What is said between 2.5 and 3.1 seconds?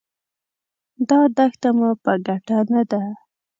نه ده.